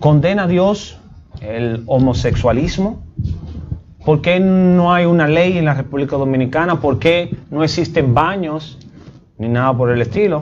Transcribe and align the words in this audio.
condena 0.00 0.44
a 0.44 0.46
Dios 0.48 0.98
el 1.40 1.84
homosexualismo? 1.86 3.04
¿Por 4.04 4.22
qué 4.22 4.40
no 4.40 4.92
hay 4.92 5.04
una 5.04 5.28
ley 5.28 5.58
en 5.58 5.66
la 5.66 5.74
República 5.74 6.16
Dominicana? 6.16 6.80
¿Por 6.80 6.98
qué 6.98 7.36
no 7.50 7.62
existen 7.62 8.14
baños 8.14 8.78
ni 9.38 9.48
nada 9.48 9.76
por 9.76 9.90
el 9.90 10.00
estilo? 10.00 10.40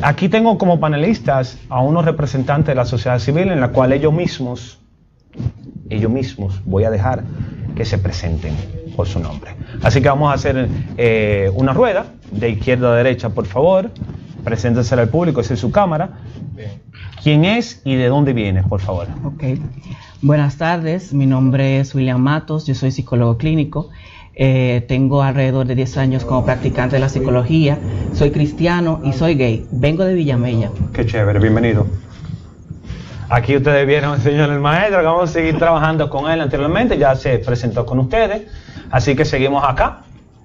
Aquí 0.00 0.28
tengo 0.28 0.58
como 0.58 0.80
panelistas 0.80 1.58
a 1.68 1.80
unos 1.82 2.04
representantes 2.04 2.68
de 2.68 2.74
la 2.74 2.86
sociedad 2.86 3.18
civil 3.18 3.50
en 3.50 3.60
la 3.60 3.68
cual 3.68 3.92
ellos 3.92 4.12
mismos, 4.12 4.80
ellos 5.90 6.10
mismos, 6.10 6.60
voy 6.64 6.84
a 6.84 6.90
dejar 6.90 7.24
que 7.76 7.84
se 7.84 7.98
presenten 7.98 8.54
por 8.96 9.06
su 9.06 9.20
nombre. 9.20 9.54
Así 9.82 10.00
que 10.00 10.08
vamos 10.08 10.30
a 10.30 10.34
hacer 10.34 10.68
eh, 10.96 11.50
una 11.54 11.72
rueda 11.72 12.06
de 12.30 12.50
izquierda 12.50 12.92
a 12.92 12.96
derecha, 12.96 13.28
por 13.28 13.46
favor. 13.46 13.90
Preséntense 14.48 14.94
al 14.94 15.10
público, 15.10 15.42
esa 15.42 15.52
es 15.52 15.60
su 15.60 15.70
cámara. 15.70 16.20
¿Quién 17.22 17.44
es 17.44 17.82
y 17.84 17.96
de 17.96 18.06
dónde 18.06 18.32
viene, 18.32 18.62
por 18.62 18.80
favor? 18.80 19.06
Ok. 19.22 19.44
Buenas 20.22 20.56
tardes, 20.56 21.12
mi 21.12 21.26
nombre 21.26 21.80
es 21.80 21.94
William 21.94 22.18
Matos, 22.18 22.66
yo 22.66 22.74
soy 22.74 22.90
psicólogo 22.90 23.36
clínico. 23.36 23.90
Eh, 24.34 24.86
tengo 24.88 25.22
alrededor 25.22 25.66
de 25.66 25.74
10 25.74 25.98
años 25.98 26.24
como 26.24 26.46
practicante 26.46 26.96
de 26.96 27.00
la 27.00 27.10
psicología. 27.10 27.78
Soy 28.14 28.30
cristiano 28.30 29.02
y 29.04 29.12
soy 29.12 29.34
gay. 29.34 29.66
Vengo 29.70 30.04
de 30.04 30.14
Villamella. 30.14 30.70
Qué 30.94 31.04
chévere, 31.04 31.40
bienvenido. 31.40 31.86
Aquí 33.28 33.54
ustedes 33.54 33.86
vieron 33.86 34.12
al 34.12 34.22
señor 34.22 34.48
el 34.48 34.60
maestro, 34.60 35.00
que 35.00 35.04
vamos 35.04 35.28
a 35.28 35.32
seguir 35.34 35.58
trabajando 35.58 36.08
con 36.08 36.30
él 36.30 36.40
anteriormente, 36.40 36.96
ya 36.96 37.14
se 37.16 37.38
presentó 37.40 37.84
con 37.84 37.98
ustedes. 37.98 38.44
Así 38.90 39.14
que 39.14 39.26
seguimos 39.26 39.62
acá, 39.62 40.04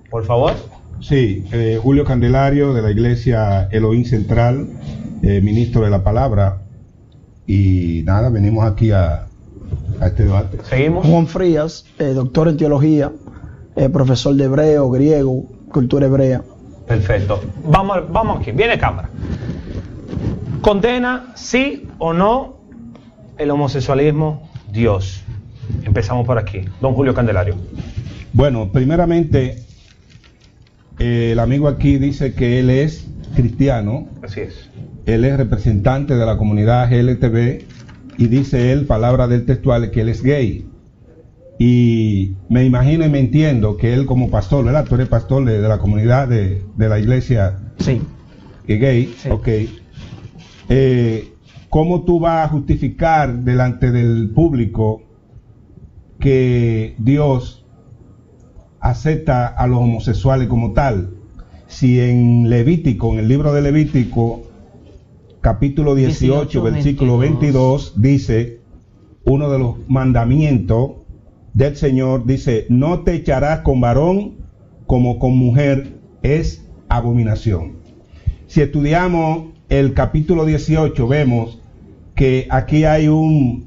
por 0.10 0.26
favor. 0.26 0.52
Sí, 1.04 1.44
eh, 1.52 1.78
Julio 1.84 2.06
Candelario 2.06 2.74
de 2.74 2.82
la 2.82 2.90
Iglesia 2.90 3.68
Elohim 3.72 4.06
Central, 4.06 4.70
eh, 5.22 5.42
ministro 5.42 5.82
de 5.82 5.90
la 5.90 6.02
Palabra. 6.02 6.62
Y 7.46 8.04
nada, 8.06 8.30
venimos 8.30 8.64
aquí 8.64 8.92
a, 8.92 9.28
a 10.00 10.08
este 10.08 10.24
debate. 10.24 10.60
Seguimos. 10.64 11.06
Juan 11.06 11.28
Frías, 11.28 11.86
eh, 12.00 12.14
doctor 12.14 12.48
en 12.48 12.56
teología, 12.56 13.12
eh, 13.76 13.90
profesor 13.90 14.34
de 14.36 14.46
hebreo, 14.46 14.90
griego, 14.90 15.44
cultura 15.74 16.06
hebrea. 16.06 16.42
Perfecto. 16.88 17.42
Vamos, 17.66 17.98
vamos 18.10 18.40
aquí, 18.40 18.52
viene 18.52 18.78
cámara. 18.78 19.10
¿Condena 20.62 21.34
sí 21.36 21.90
o 22.00 22.14
no 22.14 22.62
el 23.38 23.52
homosexualismo 23.52 24.50
Dios? 24.72 25.22
Empezamos 25.84 26.26
por 26.26 26.38
aquí. 26.38 26.62
Don 26.80 26.94
Julio 26.94 27.14
Candelario. 27.14 27.56
Bueno, 28.32 28.72
primeramente, 28.72 29.66
eh, 31.00 31.30
el 31.32 31.40
amigo 31.40 31.68
aquí 31.68 31.98
dice 31.98 32.34
que 32.34 32.60
él 32.60 32.70
es 32.70 33.08
cristiano, 33.36 34.08
Así 34.22 34.42
es. 34.42 34.70
él 35.06 35.26
es 35.26 35.38
representante 35.38 36.16
de 36.16 36.26
la 36.26 36.38
comunidad 36.38 36.90
GLTB 36.90 37.64
y 38.18 38.28
dice 38.28 38.72
él, 38.72 38.86
palabra 38.86 39.28
del 39.28 39.46
textual, 39.46 39.90
que 39.92 40.02
él 40.02 40.10
es 40.10 40.22
gay. 40.22 40.66
Y 41.60 42.34
me 42.50 42.64
imagino 42.66 43.06
y 43.06 43.10
me 43.10 43.20
entiendo 43.20 43.78
que 43.78 43.94
él 43.94 44.06
como 44.06 44.30
pastor, 44.30 44.66
¿verdad? 44.66 44.86
Tú 44.86 44.96
eres 44.96 45.08
pastor 45.08 45.46
de, 45.46 45.60
de 45.62 45.68
la 45.68 45.78
comunidad 45.78 46.28
de, 46.28 46.62
de 46.76 46.90
la 46.90 47.00
iglesia 47.00 47.58
Sí. 47.80 48.02
gay, 48.68 49.14
Sí. 49.18 49.30
ok. 49.30 49.48
Eh, 50.70 51.30
¿Cómo 51.70 52.04
tú 52.04 52.20
vas 52.20 52.46
a 52.46 52.50
justificar 52.50 53.34
delante 53.40 53.92
del 53.92 54.30
público 54.30 55.02
que 56.20 56.96
Dios 57.00 57.63
acepta 58.84 59.48
a 59.48 59.66
los 59.66 59.80
homosexuales 59.80 60.48
como 60.48 60.74
tal? 60.74 61.12
Si 61.68 62.00
en 62.00 62.50
Levítico, 62.50 63.14
en 63.14 63.20
el 63.20 63.28
libro 63.30 63.54
de 63.54 63.62
Levítico, 63.62 64.44
capítulo 65.40 65.96
18, 65.96 66.44
18, 66.44 66.62
versículo 66.62 67.18
22, 67.18 67.94
dice, 67.96 68.60
uno 69.24 69.50
de 69.50 69.58
los 69.58 69.78
mandamientos 69.88 70.92
del 71.54 71.78
Señor, 71.78 72.26
dice, 72.26 72.66
no 72.70 73.00
te 73.00 73.14
echarás 73.16 73.62
con 73.62 73.80
varón 73.80 74.34
como 74.86 75.18
con 75.18 75.38
mujer, 75.38 75.98
es 76.22 76.66
abominación. 76.90 77.78
Si 78.48 78.62
estudiamos 78.62 79.54
el 79.70 79.94
capítulo 79.94 80.46
18, 80.46 81.08
vemos 81.08 81.60
que 82.16 82.48
aquí 82.50 82.84
hay 82.84 83.08
un, 83.08 83.66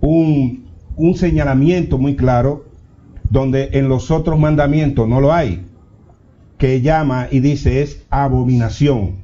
un, 0.00 0.66
un 0.94 1.14
señalamiento 1.16 1.96
muy 1.96 2.16
claro, 2.16 2.66
donde 3.32 3.70
en 3.72 3.88
los 3.88 4.10
otros 4.10 4.38
mandamientos 4.38 5.08
no 5.08 5.18
lo 5.18 5.32
hay, 5.32 5.64
que 6.58 6.82
llama 6.82 7.28
y 7.30 7.40
dice 7.40 7.80
es 7.80 8.02
abominación. 8.10 9.22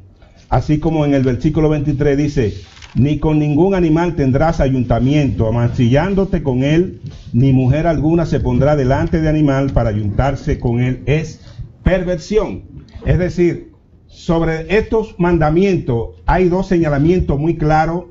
Así 0.49 0.79
como 0.79 1.05
en 1.05 1.13
el 1.13 1.23
versículo 1.23 1.69
23 1.69 2.17
dice, 2.17 2.55
ni 2.95 3.19
con 3.19 3.39
ningún 3.39 3.75
animal 3.75 4.17
tendrás 4.17 4.61
ayuntamiento, 4.61 5.47
amancillándote 5.47 6.43
con 6.43 6.65
él, 6.65 7.03
ni 7.35 7.53
mujer 7.53 7.87
alguna 7.87 8.25
se 8.25 8.41
pondrá 8.41 8.77
delante 8.77 9.21
de 9.21 9.29
animal 9.29 9.73
para 9.73 9.91
ayuntarse 9.91 10.59
con 10.59 10.81
él. 10.81 11.03
Es 11.05 11.43
perversión. 11.83 12.63
Es 13.05 13.19
decir, 13.19 13.73
sobre 14.07 14.75
estos 14.79 15.17
mandamientos 15.19 16.15
hay 16.25 16.49
dos 16.49 16.67
señalamientos 16.67 17.39
muy 17.39 17.59
claros 17.59 18.05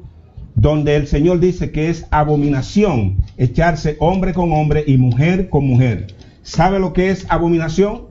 donde 0.57 0.95
el 0.95 1.05
Señor 1.05 1.39
dice 1.39 1.71
que 1.71 1.89
es 1.89 2.07
abominación 2.09 3.17
echarse 3.37 3.95
hombre 3.99 4.33
con 4.33 4.51
hombre 4.51 4.83
y 4.87 4.97
mujer 4.97 5.49
con 5.49 5.65
mujer. 5.67 6.07
¿Sabe 6.41 6.79
lo 6.79 6.93
que 6.93 7.11
es 7.11 7.27
abominación? 7.29 8.07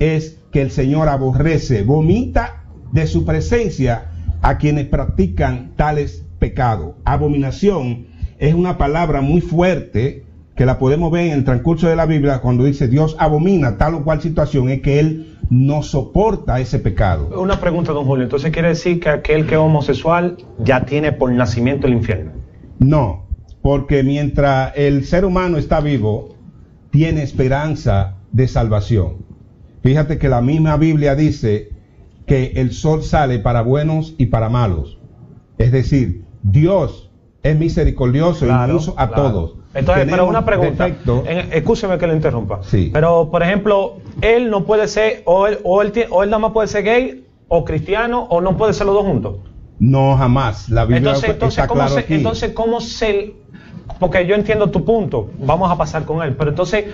Es 0.00 0.38
que 0.50 0.62
el 0.62 0.72
Señor 0.72 1.08
aborrece, 1.08 1.84
vomita 1.84 2.64
de 2.92 3.06
su 3.06 3.24
presencia 3.24 4.10
a 4.42 4.58
quienes 4.58 4.86
practican 4.86 5.74
tales 5.76 6.24
pecados. 6.40 6.96
Abominación 7.04 8.08
es 8.38 8.54
una 8.54 8.78
palabra 8.78 9.20
muy 9.20 9.40
fuerte 9.40 10.24
que 10.56 10.66
la 10.66 10.78
podemos 10.78 11.12
ver 11.12 11.26
en 11.26 11.34
el 11.34 11.44
transcurso 11.44 11.86
de 11.86 11.96
la 11.96 12.06
Biblia 12.06 12.40
cuando 12.40 12.64
dice 12.64 12.88
Dios 12.88 13.14
abomina 13.20 13.78
tal 13.78 13.94
o 13.94 14.02
cual 14.02 14.20
situación, 14.20 14.70
es 14.70 14.80
que 14.80 14.98
Él 14.98 15.35
no 15.50 15.82
soporta 15.82 16.60
ese 16.60 16.78
pecado. 16.78 17.40
Una 17.40 17.60
pregunta, 17.60 17.92
don 17.92 18.04
Julio. 18.04 18.24
Entonces 18.24 18.50
quiere 18.52 18.68
decir 18.68 19.00
que 19.00 19.08
aquel 19.08 19.46
que 19.46 19.54
es 19.54 19.60
homosexual 19.60 20.36
ya 20.58 20.84
tiene 20.84 21.12
por 21.12 21.30
nacimiento 21.32 21.86
el 21.86 21.94
infierno. 21.94 22.32
No, 22.78 23.26
porque 23.62 24.02
mientras 24.02 24.72
el 24.76 25.04
ser 25.04 25.24
humano 25.24 25.56
está 25.58 25.80
vivo, 25.80 26.34
tiene 26.90 27.22
esperanza 27.22 28.16
de 28.32 28.48
salvación. 28.48 29.24
Fíjate 29.82 30.18
que 30.18 30.28
la 30.28 30.40
misma 30.40 30.76
Biblia 30.76 31.14
dice 31.14 31.70
que 32.26 32.52
el 32.56 32.72
sol 32.72 33.02
sale 33.02 33.38
para 33.38 33.62
buenos 33.62 34.14
y 34.18 34.26
para 34.26 34.48
malos. 34.48 34.98
Es 35.58 35.72
decir, 35.72 36.24
Dios 36.42 37.10
es 37.42 37.56
misericordioso 37.58 38.46
Claro, 38.46 38.66
y 38.66 38.76
inmenso 38.76 38.94
a 38.98 39.08
claro. 39.08 39.22
todos. 39.22 39.54
Entonces, 39.76 40.06
pero 40.10 40.26
una 40.26 40.44
pregunta. 40.44 40.86
En- 40.88 41.52
Escúcheme 41.52 41.98
que 41.98 42.06
le 42.06 42.14
interrumpa. 42.14 42.60
Sí. 42.62 42.90
Pero, 42.92 43.30
por 43.30 43.42
ejemplo, 43.42 43.98
él 44.22 44.50
no 44.50 44.64
puede 44.64 44.88
ser, 44.88 45.22
o 45.26 45.46
él, 45.46 45.58
o 45.64 45.82
él, 45.82 45.92
tie- 45.92 46.06
o 46.10 46.22
él 46.22 46.30
nada 46.30 46.38
más 46.40 46.52
puede 46.52 46.68
ser 46.68 46.82
gay, 46.84 47.26
o 47.48 47.64
cristiano, 47.64 48.26
o 48.30 48.40
no 48.40 48.56
puede 48.56 48.72
ser 48.72 48.86
los 48.86 48.94
dos 48.94 49.04
juntos. 49.04 49.36
No, 49.78 50.16
jamás. 50.16 50.68
La 50.70 50.84
Biblia 50.84 50.98
Entonces, 50.98 51.30
entonces, 51.30 51.58
está 51.58 51.68
¿cómo 51.68 51.80
claro 51.80 51.94
se, 51.94 52.00
aquí. 52.00 52.14
entonces, 52.14 52.52
¿cómo 52.52 52.80
se...? 52.80 53.34
Porque 54.00 54.26
yo 54.26 54.34
entiendo 54.34 54.70
tu 54.70 54.84
punto, 54.84 55.30
vamos 55.38 55.70
a 55.70 55.76
pasar 55.76 56.04
con 56.04 56.22
él, 56.22 56.34
pero 56.36 56.50
entonces, 56.50 56.86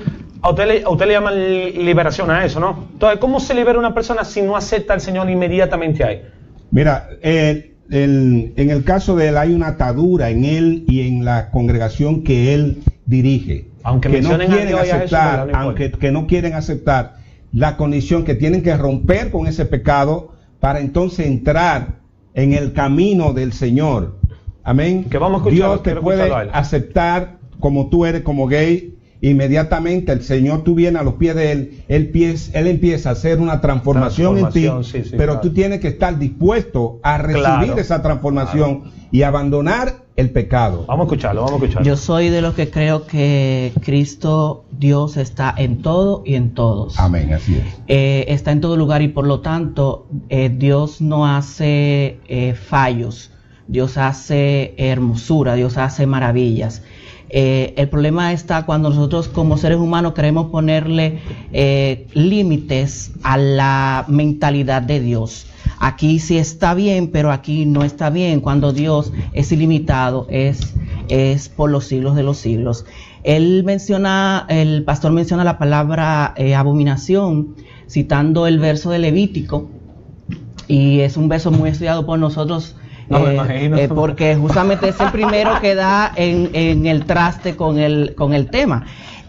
a 0.43 0.51
usted, 0.51 0.67
le, 0.69 0.83
a 0.85 0.91
usted 0.91 1.07
le 1.07 1.13
llaman 1.15 1.35
li- 1.35 1.73
liberación 1.73 2.31
a 2.31 2.45
eso, 2.45 2.61
¿no? 2.61 2.87
Entonces, 2.93 3.19
¿cómo 3.19 3.41
se 3.41 3.55
libera 3.55 3.79
una 3.79 3.95
persona 3.95 4.25
si 4.25 4.43
no 4.43 4.57
acepta 4.57 4.93
al 4.93 5.01
Señor 5.01 5.29
inmediatamente 5.31 6.05
ahí? 6.05 6.23
Mira, 6.71 7.09
eh, 7.23 7.72
el- 7.93 8.53
en 8.57 8.71
el 8.71 8.85
caso 8.85 9.15
de 9.17 9.29
él 9.29 9.37
hay 9.39 9.53
una 9.55 9.69
atadura 9.69 10.31
en 10.31 10.45
él 10.45 10.85
y 10.89 11.03
en 11.03 11.25
la 11.25 11.51
congregación 11.51 12.23
que 12.23 12.55
él 12.55 12.83
dirige. 13.07 13.67
Aunque 13.85 14.11
que 14.11 14.23
no 14.23 14.31
quieren 14.39 14.69
Jesús, 14.79 14.93
aceptar, 14.93 15.51
aunque 15.55 15.91
que 15.93 16.11
no 16.13 16.27
quieren 16.27 16.55
aceptar 16.55 17.17
la 17.53 17.77
condición 17.77 18.25
que 18.25 18.35
tienen 18.35 18.63
que 18.63 18.77
romper 18.77 19.31
con 19.31 19.47
ese 19.47 19.67
pecado 19.67 20.33
para 20.61 20.81
entonces 20.81 21.27
entrar 21.27 21.99
en 22.35 22.55
el 22.55 22.73
camino 22.73 23.33
del 23.35 23.53
Señor. 23.53 24.17
Amén. 24.65 25.05
Que 25.11 25.19
vamos 25.19 25.43
a 25.43 25.45
escucharlo, 25.49 25.73
Dios 25.75 25.83
te 25.83 25.97
puede 25.97 26.33
aceptar 26.53 27.39
como 27.61 27.91
tú 27.91 28.07
eres 28.07 28.23
como 28.23 28.47
gay. 28.47 28.95
Inmediatamente 29.23 30.11
el 30.13 30.23
Señor 30.23 30.63
tú 30.65 30.75
vienes 30.75 31.01
a 31.01 31.05
los 31.05 31.15
pies 31.15 31.35
de 31.37 31.53
él, 31.53 31.85
él, 31.89 32.11
pies- 32.11 32.51
él 32.55 32.67
empieza 32.67 33.09
a 33.11 33.13
hacer 33.13 33.39
una 33.41 33.61
transformación, 33.61 34.37
en 34.37 34.49
ti, 34.51 34.69
sí, 34.83 35.05
sí, 35.05 35.11
pero 35.13 35.35
claro. 35.35 35.41
tú 35.41 35.53
tienes 35.55 35.81
que 35.81 35.89
estar 35.89 36.19
dispuesto 36.19 36.99
a 37.05 37.19
recibir 37.19 37.43
Claro, 37.45 37.79
esa 37.79 38.03
transformación 38.03 38.83
y 39.13 39.23
abandonar 39.23 40.03
el 40.17 40.31
pecado. 40.31 40.85
Vamos 40.89 41.05
a 41.05 41.07
escucharlo, 41.07 41.43
vamos 41.45 41.53
a 41.61 41.65
escucharlo. 41.65 41.87
Yo 41.89 41.97
soy 41.97 42.31
de 42.31 42.43
los 42.43 42.55
que 42.55 42.69
creo 42.69 43.07
que 43.07 43.73
Cristo, 43.83 44.65
Dios, 44.77 45.17
está 45.17 45.55
en 45.57 45.83
todo 45.83 46.23
y 46.27 46.35
en 46.35 46.53
todos. 46.55 46.99
Amén, 46.99 47.33
así 47.33 47.55
es. 47.55 47.63
Eh, 47.87 48.25
está 48.29 48.51
en 48.51 48.61
todo 48.61 48.77
lugar 48.77 49.03
y 49.03 49.09
por 49.09 49.27
lo 49.27 49.41
tanto 49.41 50.09
eh, 50.31 50.51
Dios 50.55 51.01
no 51.01 51.27
hace 51.29 52.19
eh, 52.27 52.55
fallos, 52.55 53.31
Dios 53.69 53.97
hace 53.99 54.75
hermosura, 54.77 55.55
Dios 55.55 55.79
hace 55.79 56.07
maravillas. 56.07 56.83
Eh, 57.35 57.73
el 57.79 57.89
problema 57.89 58.35
está 58.35 58.67
cuando 58.67 58.91
nosotros 58.91 59.27
como 59.27 59.57
seres 59.57 59.79
humanos 59.79 60.13
queremos 60.13 60.51
ponerle 60.51 61.21
eh, 61.53 62.07
límites 62.13 63.13
a 63.23 63.39
la 63.39 64.05
mentalidad 64.07 64.83
de 64.83 65.01
Dios. 65.01 65.47
aquí 65.79 66.19
sí 66.19 66.37
está 66.37 66.75
bien, 66.75 67.09
pero 67.11 67.33
aquí 67.33 67.65
no 67.65 67.85
está 67.85 68.11
bien. 68.11 68.41
Cuando 68.41 68.73
Dios 68.75 69.13
es 69.33 69.51
ilimitado, 69.51 70.27
es, 70.29 70.75
es 71.09 71.49
por 71.49 71.71
los 71.71 71.87
siglos 71.87 72.17
de 72.17 72.23
los 72.23 72.37
siglos. 72.37 72.85
Él 73.25 73.65
menciona, 73.65 74.45
el 74.51 74.85
pastor 74.85 75.13
menciona 75.13 75.43
la 75.43 75.59
palabra 75.59 76.35
eh, 76.37 76.55
abominación, 76.55 77.55
citando 77.89 78.47
el 78.47 78.59
verso 78.59 78.91
de 78.91 78.99
Levítico, 78.99 79.71
y 80.69 81.01
es 81.01 81.17
un 81.17 81.29
verso 81.29 81.51
muy 81.51 81.71
estudiado 81.71 82.05
por 82.05 82.19
nosotros. 82.19 82.77
No 83.13 83.21
me 83.21 83.31
eh, 83.31 83.35
imagino. 83.35 83.77
eh, 83.77 83.89
porque 83.89 84.37
justamente 84.37 84.89
es 84.89 84.99
el 85.01 85.11
primero 85.11 85.61
que 85.61 85.75
da 85.75 86.13
en, 86.17 86.51
en 86.55 86.87
el 86.87 87.05
traste 87.05 87.57
con 87.57 87.79
el, 87.79 88.15
con 88.15 88.33
el 88.35 88.49
tema. 88.51 88.85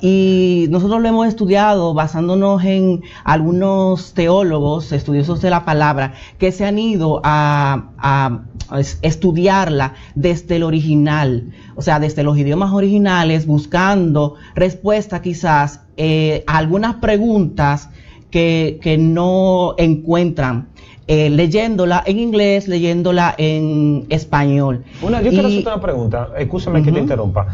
Y 0.05 0.67
nosotros 0.69 1.01
lo 1.01 1.07
hemos 1.07 1.27
estudiado 1.27 1.93
basándonos 1.93 2.61
en 2.65 3.03
algunos 3.23 4.13
teólogos, 4.13 4.91
estudiosos 4.91 5.41
de 5.41 5.49
la 5.49 5.63
palabra, 5.63 6.13
que 6.37 6.51
se 6.51 6.65
han 6.65 6.77
ido 6.77 7.21
a, 7.23 7.91
a- 7.97 8.41
a 8.69 8.79
es- 8.81 8.99
estudiarla 9.01 9.93
desde 10.15 10.57
el 10.57 10.63
original, 10.63 11.53
o 11.75 11.81
sea, 11.81 11.99
desde 12.01 12.23
los 12.23 12.37
idiomas 12.37 12.73
originales, 12.73 13.45
buscando 13.45 14.35
respuesta 14.55 15.21
quizás 15.21 15.81
eh, 15.95 16.43
a 16.47 16.57
algunas 16.57 16.95
preguntas 16.95 17.89
que, 18.29 18.79
que 18.81 18.97
no 18.97 19.75
encuentran. 19.77 20.67
Eh, 21.07 21.29
leyéndola 21.29 22.01
en 22.05 22.19
inglés, 22.19 22.67
leyéndola 22.67 23.35
en 23.37 24.05
español. 24.09 24.83
Una, 25.01 25.21
yo 25.21 25.29
quiero 25.31 25.47
Y- 25.49 25.51
hacerte 25.59 25.69
una 25.69 25.81
pregunta, 25.81 26.29
escúchame 26.37 26.81
que 26.83 26.91
te 26.91 26.99
interrumpa. 26.99 27.47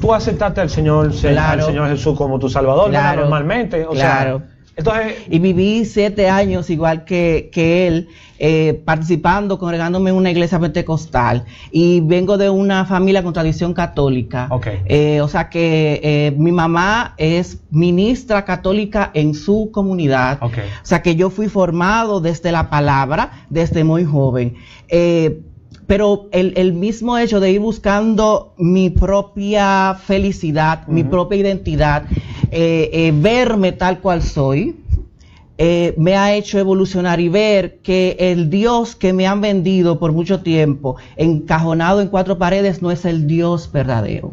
Tú 0.00 0.14
aceptaste 0.14 0.60
al 0.60 0.70
Señor, 0.70 1.12
se- 1.12 1.30
Claro. 1.32 1.60
al 1.62 1.66
Señor 1.66 1.88
Jesús 1.90 2.16
como 2.16 2.38
tu 2.38 2.48
Salvador. 2.48 2.90
Claro. 2.90 3.22
Normalmente, 3.22 3.84
o 3.84 3.90
Claro. 3.90 4.38
sea, 4.38 4.48
entonces, 4.76 5.14
Y 5.28 5.38
viví 5.38 5.84
siete 5.84 6.28
años 6.28 6.70
igual 6.70 7.04
que, 7.04 7.50
que 7.52 7.86
él, 7.86 8.08
eh, 8.38 8.80
participando, 8.84 9.58
congregándome 9.58 10.10
en 10.10 10.16
una 10.16 10.30
iglesia 10.30 10.58
pentecostal. 10.58 11.44
Y 11.70 12.00
vengo 12.00 12.38
de 12.38 12.50
una 12.50 12.84
familia 12.84 13.22
con 13.22 13.32
tradición 13.32 13.74
católica. 13.74 14.48
Ok. 14.50 14.66
Eh, 14.86 15.20
o 15.20 15.28
sea 15.28 15.50
que 15.50 16.00
eh, 16.02 16.34
mi 16.36 16.52
mamá 16.52 17.14
es 17.18 17.58
ministra 17.70 18.44
católica 18.44 19.10
en 19.12 19.34
su 19.34 19.70
comunidad. 19.72 20.38
Ok. 20.40 20.58
O 20.82 20.86
sea 20.86 21.02
que 21.02 21.16
yo 21.16 21.30
fui 21.30 21.48
formado 21.48 22.20
desde 22.20 22.52
la 22.52 22.70
palabra, 22.70 23.44
desde 23.50 23.84
muy 23.84 24.04
joven. 24.04 24.54
Pero 25.86 26.28
el, 26.30 26.52
el 26.56 26.72
mismo 26.72 27.18
hecho 27.18 27.40
de 27.40 27.50
ir 27.50 27.58
buscando 27.58 28.54
mi 28.56 28.90
propia 28.90 29.96
felicidad, 30.00 30.86
mi 30.86 31.02
propia 31.02 31.38
identidad, 31.38 32.04
eh, 32.50 32.90
eh, 32.92 33.12
verme 33.14 33.72
tal 33.72 34.00
cual 34.00 34.22
soy, 34.22 34.76
eh, 35.62 35.92
me 35.98 36.16
ha 36.16 36.32
hecho 36.34 36.58
evolucionar 36.58 37.20
y 37.20 37.28
ver 37.28 37.80
que 37.82 38.16
el 38.18 38.48
Dios 38.48 38.96
que 38.96 39.12
me 39.12 39.26
han 39.26 39.42
vendido 39.42 39.98
por 39.98 40.10
mucho 40.12 40.40
tiempo, 40.40 40.96
encajonado 41.16 42.00
en 42.00 42.08
cuatro 42.08 42.38
paredes, 42.38 42.80
no 42.80 42.90
es 42.90 43.04
el 43.04 43.26
Dios 43.26 43.70
verdadero. 43.70 44.32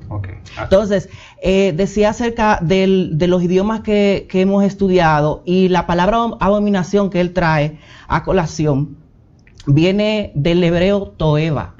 Entonces, 0.63 1.09
eh, 1.41 1.73
decía 1.75 2.11
acerca 2.11 2.59
del- 2.61 3.17
de 3.17 3.27
los 3.27 3.43
idiomas 3.43 3.81
que, 3.81 4.25
que 4.29 4.39
hemos 4.41 4.63
estudiado 4.63 5.43
y 5.45 5.67
la 5.67 5.85
palabra 5.85 6.17
abominación 6.39 7.09
que 7.09 7.19
él 7.19 7.33
trae 7.33 7.77
a 8.07 8.23
colación 8.23 8.95
viene 9.65 10.31
del 10.33 10.63
hebreo 10.63 11.09
toeva. 11.17 11.75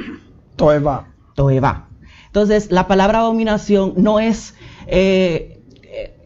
Toeva. 0.58 1.08
Toeva. 1.36 1.88
Entonces, 2.26 2.70
la 2.70 2.86
palabra 2.88 3.20
abominación 3.22 3.94
no 3.96 4.20
es 4.20 4.56
eh, 4.88 5.57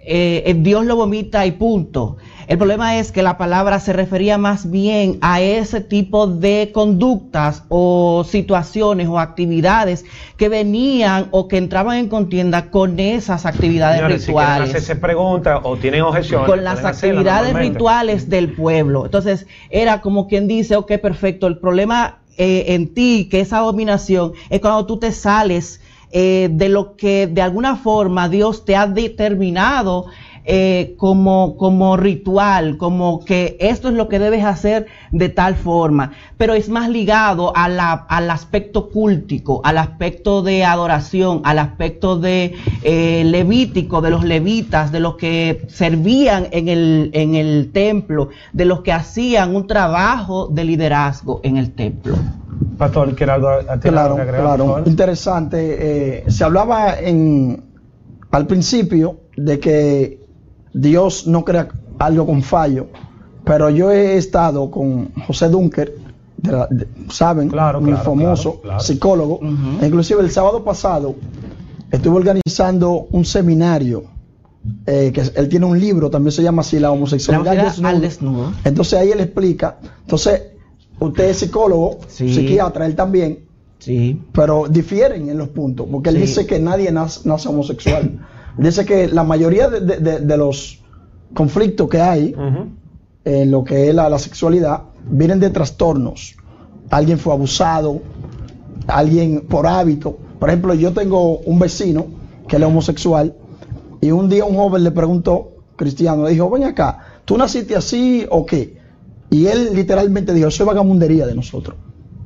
eh, 0.04 0.44
eh, 0.46 0.56
Dios 0.58 0.86
lo 0.86 0.96
vomita 0.96 1.46
y 1.46 1.52
punto. 1.52 2.18
El 2.48 2.58
problema 2.58 2.98
es 2.98 3.12
que 3.12 3.22
la 3.22 3.38
palabra 3.38 3.80
se 3.80 3.94
refería 3.94 4.38
más 4.38 4.70
bien 4.70 5.20
a 5.22 5.40
ese 5.40 5.80
tipo 5.80 6.28
de 6.28 6.72
conductas 6.74 7.64
o 7.70 8.26
situaciones 8.28 9.08
o 9.08 9.20
actividades 9.20 10.04
que 10.38 10.50
venían 10.50 11.28
o 11.32 11.48
que 11.48 11.58
entraban 11.58 11.98
en 11.98 12.10
contienda 12.10 12.70
con 12.70 13.00
esas 13.00 13.46
actividades 13.46 13.98
Señores, 13.98 14.22
si 14.24 14.28
rituales 14.28 14.70
hacerse 14.70 14.96
preguntas 14.98 15.62
o 15.64 15.78
tienen 15.78 16.02
objeciones, 16.02 16.50
con 16.50 16.64
las 16.64 16.84
actividades 16.84 17.54
rituales 17.54 18.30
del 18.30 18.52
pueblo. 18.54 19.06
Entonces, 19.06 19.48
era 19.70 20.02
como 20.02 20.28
quien 20.28 20.48
dice, 20.48 20.76
ok, 20.76 20.94
perfecto, 21.02 21.48
el 21.48 21.58
problema 21.58 22.22
eh, 22.38 22.74
en 22.74 22.94
ti, 22.94 23.30
que 23.30 23.40
esa 23.40 23.60
abominación, 23.60 24.34
es 24.50 24.60
cuando 24.60 24.86
tú 24.86 24.98
te 24.98 25.12
sales 25.12 25.80
eh, 26.12 26.50
de 26.52 26.70
lo 26.70 26.96
que 26.96 27.28
de 27.28 27.42
alguna 27.42 27.76
forma 27.76 28.30
Dios 28.30 28.66
te 28.66 28.76
ha 28.76 28.88
determinado 28.88 30.06
eh, 30.44 30.96
como, 30.98 31.56
como 31.56 31.98
ritual, 31.98 32.78
como 32.78 33.24
que 33.24 33.58
esto 33.60 33.90
es 33.90 33.94
lo 33.94 34.10
que 34.10 34.18
debes 34.18 34.44
hacer 34.44 34.88
de 35.12 35.30
tal 35.30 35.54
forma, 35.56 36.14
pero 36.36 36.56
es 36.56 36.68
más 36.68 36.90
ligado 36.90 37.56
a 37.56 37.70
la- 37.70 38.08
al 38.10 38.28
aspecto 38.32 38.90
cultico, 38.90 39.62
al 39.64 39.78
aspecto 39.78 40.42
de 40.42 40.66
adoración, 40.66 41.42
al 41.44 41.60
aspecto 41.60 42.18
de 42.18 42.56
eh, 42.82 43.22
levítico, 43.24 44.02
de 44.02 44.10
los 44.10 44.24
levitas, 44.24 44.92
de 44.92 45.00
los 45.00 45.16
que 45.16 45.62
servían 45.68 46.48
en 46.52 46.70
el, 46.70 47.12
en 47.14 47.36
el 47.36 47.70
templo, 47.72 48.30
de 48.52 48.66
los 48.66 48.82
que 48.82 48.94
hacían 48.94 49.56
un 49.56 49.68
trabajo 49.68 50.48
de 50.48 50.64
liderazgo 50.66 51.40
en 51.44 51.58
el 51.58 51.72
templo. 51.72 52.16
Pastor, 52.78 53.16
¿quiere 53.16 53.32
algo, 53.32 53.48
a- 53.50 53.80
Claro, 53.80 54.16
que 54.16 54.22
agregar, 54.22 54.56
claro. 54.58 54.84
Interesante. 54.86 55.78
eh, 55.80 56.24
se 56.28 56.44
hablaba 56.44 57.00
en 57.00 57.64
al 58.32 58.48
principio 58.48 59.18
de 59.36 59.60
que 59.60 60.22
Dios 60.74 61.28
no 61.28 61.44
crea 61.44 61.68
algo 62.00 62.26
con 62.26 62.42
fallo, 62.44 62.88
pero 63.44 63.70
yo 63.70 63.92
he 63.92 64.16
estado 64.18 64.72
con 64.72 65.12
José 65.28 65.50
Dunker, 65.50 65.94
de 66.38 66.52
la- 66.52 66.68
de- 66.72 66.88
saben, 67.10 67.50
Claro, 67.50 67.82
muy 67.82 67.92
claro, 67.92 68.06
famoso 68.06 68.52
claro, 68.54 68.62
claro. 68.62 68.80
psicólogo. 68.80 69.40
E 69.82 69.86
Inclusive 69.88 70.22
el 70.22 70.32
sábado 70.32 70.64
pasado 70.64 71.16
estuve 71.92 72.16
organizando 72.18 73.08
un 73.12 73.26
seminario. 73.26 74.04
eh, 74.86 75.12
que 75.12 75.22
él 75.40 75.50
tiene 75.50 75.66
un 75.66 75.80
libro, 75.80 76.12
también 76.12 76.32
se 76.32 76.44
llama 76.44 76.62
así, 76.62 76.76
La 76.76 76.82
La 76.84 76.92
homosexualidad 76.92 77.74
al 77.84 78.00
desnudo. 78.00 78.52
Entonces 78.64 78.94
ahí 79.00 79.10
él 79.12 79.20
explica. 79.20 79.78
Entonces, 80.02 80.51
usted 81.02 81.30
es 81.30 81.38
psicólogo, 81.38 81.98
Sí. 82.08 82.34
psiquiatra, 82.34 82.86
él 82.86 82.96
también, 82.96 83.40
Sí. 83.80 84.22
pero 84.32 84.68
difieren 84.70 85.30
en 85.30 85.38
los 85.38 85.50
puntos, 85.50 85.88
porque 85.92 86.10
él 86.10 86.16
Sí. 86.16 86.22
dice 86.22 86.46
que 86.46 86.60
nadie 86.60 86.92
nace, 86.92 87.28
nace 87.28 87.50
homosexual. 87.50 88.20
dice 88.58 88.84
que 88.86 89.08
la 89.08 89.24
mayoría 89.24 89.70
de, 89.70 89.80
de- 89.80 89.98
de- 89.98 90.20
de 90.20 90.38
los 90.38 90.80
conflictos 91.34 91.88
que 91.90 92.02
hay 92.02 92.36
en 93.24 93.50
lo 93.52 93.64
que 93.64 93.88
es 93.90 93.96
la, 93.96 94.10
la 94.10 94.20
sexualidad 94.20 94.84
vienen 95.10 95.40
de 95.40 95.50
trastornos. 95.50 96.36
Alguien 96.90 97.18
fue 97.18 97.32
abusado, 97.34 98.02
alguien 98.88 99.42
por 99.48 99.68
hábito. 99.68 100.18
Por 100.40 100.50
ejemplo, 100.50 100.74
yo 100.74 100.92
tengo 100.92 101.38
un 101.40 101.60
vecino 101.60 102.08
que 102.48 102.58
él 102.58 102.64
es 102.64 102.68
homosexual 102.68 103.34
y 104.02 104.12
un 104.12 104.28
día 104.28 104.44
un 104.46 104.56
joven 104.58 104.84
le 104.84 104.92
preguntó, 104.92 105.52
cristiano, 105.78 106.26
le 106.26 106.32
dijo, 106.32 106.50
ven 106.50 106.64
acá, 106.66 107.00
¿tú 107.26 107.38
naciste 107.38 107.76
así 107.76 108.26
o 108.30 108.46
qué? 108.46 108.78
Y 109.32 109.48
él 109.48 109.70
literalmente 109.74 110.34
dijo, 110.34 110.50
eso 110.50 110.64
es 110.64 110.68
vagamundería 110.68 111.26
de 111.26 111.34
nosotros. 111.34 111.78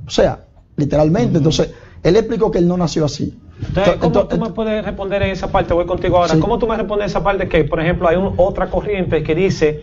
O 0.05 0.09
sea, 0.09 0.45
literalmente. 0.75 1.37
Entonces, 1.37 1.71
él 2.03 2.15
explicó 2.17 2.51
que 2.51 2.57
él 2.59 2.67
no 2.67 2.75
nació 2.75 3.05
así. 3.05 3.39
Entonces, 3.69 3.95
¿cómo 4.01 4.27
tú 4.27 4.37
me 4.37 4.49
puedes 4.49 4.83
responder 4.83 5.21
en 5.21 5.29
esa 5.29 5.47
parte? 5.51 5.73
Voy 5.73 5.85
contigo 5.85 6.17
ahora. 6.17 6.33
Sí. 6.33 6.39
¿Cómo 6.39 6.59
tú 6.59 6.67
me 6.67 6.75
respondes 6.75 7.11
esa 7.11 7.23
parte 7.23 7.47
que, 7.47 7.63
por 7.63 7.79
ejemplo, 7.79 8.07
hay 8.09 8.17
un- 8.17 8.33
otra 8.37 8.69
corriente 8.69 9.23
que 9.23 9.33
dice 9.33 9.81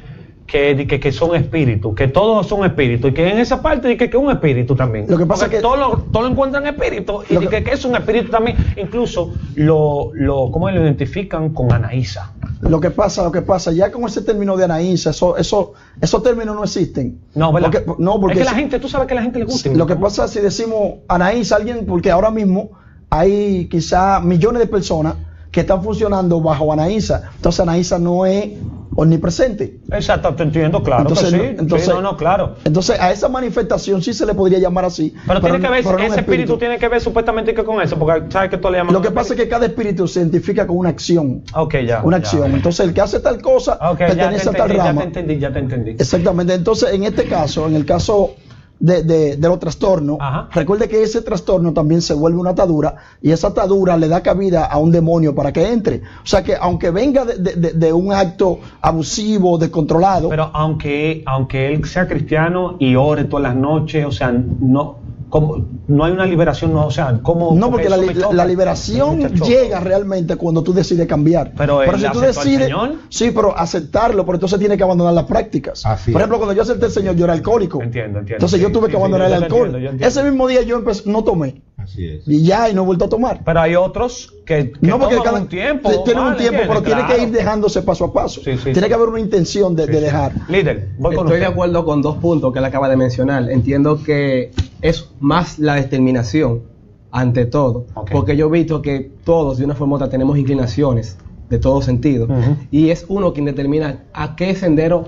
que, 0.53 0.87
que, 0.87 1.01
que 1.01 1.13
son 1.13 1.35
espíritus, 1.35 1.95
que 1.95 2.09
todos 2.09 2.47
son 2.47 2.63
espíritus, 2.67 3.11
y 3.11 3.15
que 3.15 3.27
en 3.31 3.39
esa 3.39 3.63
parte 3.63 3.89
dice 3.89 3.97
que, 3.99 4.11
que 4.11 4.19
es 4.19 4.23
un 4.23 4.31
espíritu 4.31 4.77
también? 4.77 5.07
Lo 5.09 5.17
que 5.17 5.25
pasa 5.25 5.47
Porque 5.47 5.57
es 5.57 5.63
que- 5.63 5.67
todos 5.67 5.79
lo, 5.79 5.97
todos 6.13 6.27
lo 6.27 6.33
encuentran 6.33 6.67
espíritu, 6.67 7.23
y 7.31 7.39
que, 7.47 7.65
es 7.73 7.85
un 7.87 7.97
espíritu 7.97 8.31
también. 8.31 8.59
Incluso 8.77 9.33
lo, 9.55 10.11
lo, 10.13 10.51
¿cómo 10.51 10.69
lo 10.71 10.83
identifican 10.83 11.55
con 11.55 11.73
Anaísa? 11.73 12.35
Lo 12.61 12.81
que 12.81 12.91
pasa, 12.91 13.25
lo 13.25 13.33
que 13.33 13.41
pasa, 13.41 13.73
ya 13.73 13.91
con 13.91 14.05
ese 14.05 14.21
término 14.21 14.55
de 14.59 14.65
Anaísa, 14.65 15.11
eso, 15.11 15.39
eso, 15.39 15.73
esos 16.01 16.23
términos 16.23 16.55
no 16.55 16.63
existen. 16.65 17.19
No, 17.35 17.51
¿verdad? 17.51 17.71
Porque- 17.73 18.03
no, 18.03 18.21
porque 18.21 18.35
es 18.35 18.39
que 18.41 18.45
la 18.53 18.55
gente, 18.55 18.79
tú 18.79 18.89
sabes 18.91 19.07
que 19.07 19.15
a 19.15 19.17
la 19.17 19.23
gente 19.23 19.39
le 19.39 19.47
gusta. 19.47 19.71
Lo 19.73 19.87
que 19.87 19.97
pasa 19.97 20.29
si 20.29 20.41
decimos 20.41 20.97
Anaísa, 21.09 21.57
alguien, 21.57 21.87
porque 21.87 22.11
ahora 22.11 22.31
mismo 22.31 22.73
hay 23.09 23.69
quizá 23.71 24.21
millones 24.21 24.61
de 24.61 24.67
personas 24.67 25.15
que 25.51 25.61
están 25.61 25.83
funcionando 25.83 26.43
bajo 26.43 26.71
Anaísa. 26.73 27.31
Entonces 27.37 27.61
Anaísa 27.61 27.99
no 27.99 28.27
es 28.27 28.51
omnipresente. 28.95 29.81
Exacto, 29.91 30.35
te 30.35 30.43
entiendo, 30.43 30.83
claro 30.83 31.03
entonces, 31.03 31.31
que 31.33 31.39
sí. 31.39 31.57
entonces, 31.59 31.87
Sí, 31.87 31.93
no, 31.95 32.03
no, 32.03 32.17
claro. 32.17 32.57
Entonces 32.65 32.99
a 33.01 33.11
esa 33.11 33.29
manifestación 33.29 34.03
sí 34.03 34.13
se 34.13 34.27
le 34.27 34.35
podría 34.35 34.59
llamar 34.59 34.85
así. 34.85 35.15
Pero, 35.27 35.41
tiene 35.41 35.61
que 35.61 35.69
ver, 35.69 35.85
no 35.85 35.99
ese 35.99 36.21
espíritu 36.21 36.57
tiene 36.59 36.79
que 36.79 36.89
ver 36.89 37.01
supuestamente 37.01 37.55
que 37.55 37.65
con 37.65 37.81
eso, 37.81 37.99
porque 37.99 38.31
sabes 38.31 38.51
que 38.51 38.59
tú 38.59 38.71
le 38.71 38.79
llamas. 38.79 38.93
Lo 38.93 39.03
que 39.03 39.11
pasa 39.11 39.35
es 39.35 39.41
que 39.41 39.49
cada 39.49 39.67
espíritu 39.67 40.07
se 40.07 40.21
identifica 40.21 40.67
con 40.67 40.77
una 40.79 40.91
acción. 40.91 41.43
Ok, 41.55 41.77
ya. 41.87 42.03
Una 42.03 42.19
ya. 42.19 42.23
acción. 42.23 42.55
Entonces 42.55 42.87
el 42.87 42.95
que 42.95 43.01
hace 43.01 43.21
tal 43.21 43.41
cosa 43.41 43.79
Ok, 43.91 44.01
ya 44.01 44.07
te 44.09 44.15
pertenece 44.17 44.49
a 44.49 44.53
tal 44.53 44.71
entendí, 44.71 44.77
ya 44.77 44.85
rama. 44.85 45.01
te 45.01 45.07
entendí, 45.07 45.39
ya 45.39 45.53
te 45.53 45.59
entendí. 45.59 45.91
Exactamente. 45.93 46.55
Entonces, 46.55 46.93
en 46.93 47.05
este 47.05 47.25
caso, 47.25 47.67
en 47.67 47.77
el 47.77 47.85
caso 47.87 48.35
de, 48.83 49.03
de- 49.05 49.37
de 49.37 49.49
los 49.49 49.59
trastornos, 49.61 50.17
Ajá. 50.21 50.49
recuerde 50.53 50.89
que 50.89 51.03
ese 51.05 51.23
trastorno 51.23 51.73
también 51.73 52.03
se 52.03 52.15
vuelve 52.15 52.39
una 52.39 52.51
atadura 52.51 52.97
y 53.23 53.31
esa 53.31 53.47
atadura 53.49 53.97
le 53.97 54.09
da 54.09 54.23
cabida 54.23 54.65
a 54.65 54.77
un 54.79 54.91
demonio 54.91 55.35
para 55.35 55.53
que 55.53 55.73
entre. 55.73 55.99
O 56.23 56.27
sea 56.27 56.43
que 56.43 56.57
aunque 56.61 56.91
venga 56.91 57.25
de, 57.25 57.37
de- 57.39 57.55
de- 57.55 57.73
de 57.73 57.93
un 57.93 58.13
acto 58.13 58.59
abusivo, 58.81 59.57
descontrolado, 59.57 60.29
Pero 60.29 60.51
aunque, 60.53 61.23
aunque 61.27 61.73
él 61.73 61.85
sea 61.87 62.07
cristiano 62.09 62.77
y 62.81 62.97
ore 62.97 63.25
todas 63.25 63.45
las 63.45 63.57
noches, 63.57 64.05
o 64.05 64.11
sea, 64.13 64.33
no, 64.33 64.97
como, 65.33 65.67
no 65.89 66.05
hay 66.05 66.13
una 66.13 66.27
liberación, 66.27 66.75
no, 66.75 66.85
o 66.85 66.91
sea, 66.91 67.19
¿cómo? 67.23 67.55
no, 67.55 67.71
porque 67.71 67.89
la, 67.89 68.45
liberación 68.45 69.33
llega 69.33 69.81
realmente 69.81 70.37
cuando 70.37 70.63
tú 70.63 70.75
decides 70.75 71.07
cambiar. 71.07 71.55
Pero 71.57 71.81
si 71.97 72.07
tú 72.11 72.21
decides, 72.21 72.65
Señor. 72.65 72.97
sí, 73.09 73.31
pero 73.35 73.57
aceptarlo, 73.57 74.27
pero 74.27 74.37
entonces 74.37 74.59
tiene 74.59 74.77
que 74.77 74.83
abandonar 74.83 75.15
las 75.15 75.25
prácticas. 75.25 75.87
Así 75.87 76.13
Por 76.13 76.21
es. 76.21 76.25
ejemplo, 76.25 76.37
cuando 76.37 76.53
yo 76.53 76.61
acepté 76.61 76.85
al 76.85 76.93
Señor, 76.93 77.17
yo 77.17 77.25
era 77.25 77.33
alcohólico. 77.33 77.83
Entiendo, 77.83 78.19
entiendo, 78.19 78.35
Entonces 78.35 78.59
sí, 78.59 78.63
yo 78.63 78.71
tuve 78.71 78.89
sí, 78.89 78.91
que 78.91 78.99
abandonar 78.99 79.29
el 79.29 79.43
alcohol. 79.43 79.69
entiendo, 79.69 79.79
yo 79.79 79.91
entiendo. 79.93 80.07
Ese 80.07 80.23
mismo 80.23 80.49
día 80.49 80.61
yo 80.65 80.77
empecé, 80.77 81.11
no 81.11 81.25
tomé. 81.25 81.63
Así 81.83 82.07
es. 82.07 82.27
Y 82.29 82.43
ya, 82.45 82.69
y 82.69 82.75
no 82.75 82.83
he 82.83 82.87
vuelto 82.87 83.05
a 83.07 83.09
tomar. 83.09 83.43
Pero 83.45 83.61
hay 83.61 83.75
otros 83.75 84.33
que, 84.47 84.73
que 84.73 84.87
no, 84.87 84.99
porque 84.99 85.17
toman 85.17 85.25
cada, 85.33 85.41
un 85.43 85.49
tiempo. 85.49 85.91
t- 85.91 85.99
tiene 86.05 86.21
un 86.21 86.37
tiempo, 86.37 86.61
pero 86.69 86.83
tiene 86.83 87.07
que 87.07 87.23
ir 87.23 87.31
dejándose 87.31 87.83
paso 87.83 88.05
a 88.07 88.13
paso. 88.13 88.41
Sí, 88.43 88.57
sí, 88.57 88.65
tiene 88.65 88.81
sí. 88.83 88.89
que 88.89 88.95
haber 88.95 89.09
una 89.09 89.21
intención 89.21 89.75
de, 89.77 89.87
de 89.87 90.01
dejar. 90.01 90.33
Líder, 90.49 90.91
voy 90.99 91.15
con 91.15 91.27
Estoy 91.27 91.41
de 91.41 91.47
acuerdo 91.47 91.85
con 91.85 92.03
dos 92.03 92.17
puntos 92.19 92.53
que 92.53 92.59
él 92.59 92.65
acaba 92.65 92.89
de 92.89 92.97
mencionar. 92.97 93.51
Entiendo 93.51 94.03
que 94.03 94.51
es 94.81 95.09
más 95.21 95.59
la 95.59 95.75
determinación 95.77 96.63
ante 97.11 97.45
todo, 97.47 97.87
porque 98.11 98.37
yo 98.37 98.47
he 98.49 98.51
visto 98.51 98.81
que 98.81 99.11
todos 99.25 99.59
de 99.59 99.65
una 99.67 99.75
forma 99.75 99.95
u 99.95 99.97
otra 99.97 100.09
tenemos 100.09 100.39
inclinaciones 100.39 101.19
de 101.51 101.59
todo 101.59 101.83
sentido 101.83 102.27
y 102.71 102.89
es 102.89 103.05
uno 103.09 103.35
quien 103.35 103.45
determina 103.45 104.05
a 104.15 104.35
qué 104.37 104.55
sendero 104.55 105.05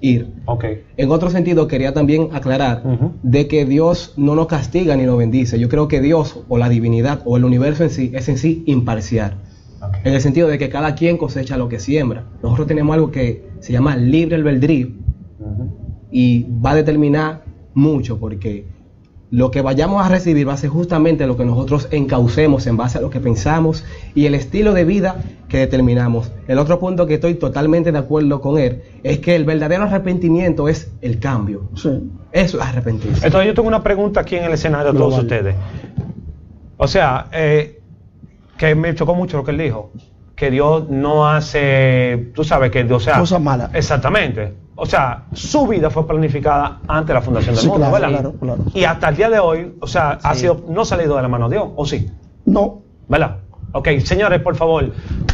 ir. 0.00 0.28
Ok. 0.46 0.64
En 0.96 1.10
otro 1.10 1.30
sentido, 1.30 1.66
quería 1.68 1.92
también 1.94 2.28
aclarar 2.32 2.82
de 3.22 3.48
que 3.48 3.64
Dios 3.64 4.12
no 4.16 4.34
nos 4.34 4.46
castiga 4.46 4.96
ni 4.96 5.04
nos 5.04 5.18
bendice. 5.18 5.58
Yo 5.58 5.68
creo 5.68 5.88
que 5.88 6.00
Dios 6.00 6.40
o 6.48 6.58
la 6.58 6.68
divinidad 6.68 7.22
o 7.24 7.36
el 7.36 7.44
universo 7.44 7.82
en 7.84 7.90
sí 7.90 8.10
es 8.14 8.28
en 8.28 8.38
sí 8.38 8.62
imparcial. 8.66 9.34
ok. 9.80 9.94
En 10.04 10.14
el 10.14 10.20
sentido 10.20 10.48
de 10.48 10.58
que 10.58 10.68
cada 10.68 10.94
quien 10.94 11.16
cosecha 11.16 11.56
lo 11.56 11.68
que 11.68 11.80
siembra. 11.80 12.24
Nosotros 12.42 12.66
tenemos 12.66 12.94
algo 12.94 13.10
que 13.10 13.46
se 13.60 13.72
llama 13.72 13.96
libre 13.96 14.36
albedrío 14.36 14.88
Ujú. 15.40 15.68
y 16.10 16.46
va 16.64 16.70
a 16.72 16.74
determinar 16.76 17.44
mucho 17.74 18.18
porque 18.18 18.66
lo 19.36 19.50
que 19.50 19.60
vayamos 19.60 20.02
a 20.02 20.08
recibir 20.08 20.48
va 20.48 20.54
a 20.54 20.56
ser 20.56 20.70
justamente 20.70 21.26
lo 21.26 21.36
que 21.36 21.44
nosotros 21.44 21.88
encaucemos 21.90 22.66
en 22.66 22.78
base 22.78 22.96
a 22.96 23.02
lo 23.02 23.10
que 23.10 23.20
pensamos 23.20 23.84
y 24.14 24.24
el 24.24 24.34
estilo 24.34 24.72
de 24.72 24.86
vida 24.86 25.16
que 25.50 25.58
determinamos. 25.58 26.32
El 26.48 26.58
otro 26.58 26.78
punto 26.78 27.06
que 27.06 27.14
estoy 27.16 27.34
totalmente 27.34 27.92
de 27.92 27.98
acuerdo 27.98 28.40
con 28.40 28.58
él 28.58 28.80
es 29.02 29.18
que 29.18 29.36
el 29.36 29.44
verdadero 29.44 29.82
arrepentimiento 29.82 30.70
es 30.70 30.90
el 31.02 31.20
cambio. 31.20 31.68
Sí. 31.74 31.90
Eso 32.32 32.58
es 32.58 32.64
arrepentirse. 32.64 33.26
Entonces 33.26 33.48
yo 33.48 33.52
tengo 33.52 33.68
una 33.68 33.82
pregunta 33.82 34.20
aquí 34.20 34.36
en 34.36 34.44
el 34.44 34.54
escenario 34.54 34.88
a 34.88 34.94
todos 34.94 35.08
Global. 35.08 35.24
ustedes. 35.24 35.54
O 36.78 36.88
sea, 36.88 37.26
eh, 37.30 37.78
que 38.56 38.74
me 38.74 38.94
chocó 38.94 39.14
mucho 39.14 39.36
lo 39.36 39.44
que 39.44 39.50
él 39.50 39.58
dijo, 39.58 39.90
que 40.36 40.50
Dios 40.50 40.88
no 40.90 41.28
hace, 41.28 42.30
tú 42.34 42.44
sabes 42.44 42.70
que, 42.70 42.84
o 42.84 43.00
sea, 43.00 43.18
Cosas 43.18 43.40
malas. 43.40 43.70
Exactamente. 43.74 44.52
O 44.76 44.84
sea, 44.84 45.24
su 45.32 45.66
vida 45.66 45.88
fue 45.88 46.06
planificada 46.06 46.80
antes 46.86 47.08
de 47.08 47.14
la 47.14 47.22
fundación 47.22 47.54
del 47.54 47.62
Sí, 47.62 47.68
mundo, 47.68 47.88
claro, 47.88 47.94
¿verdad? 47.94 48.08
claro, 48.20 48.34
claro. 48.38 48.64
Y 48.74 48.84
hasta 48.84 49.08
el 49.08 49.16
día 49.16 49.30
de 49.30 49.38
hoy, 49.38 49.74
o 49.80 49.86
sea, 49.86 50.18
ha 50.22 50.34
sido 50.34 50.64
no 50.68 50.82
ha 50.82 50.84
salido 50.84 51.16
de 51.16 51.22
la 51.22 51.28
mano 51.28 51.48
de 51.48 51.56
Dios, 51.56 51.68
¿o 51.74 51.86
sí? 51.86 52.06
No. 52.44 52.82
¿Verdad? 53.08 53.38
Ok, 53.72 53.88
señores, 54.04 54.40
por 54.42 54.56
favor, 54.56 54.92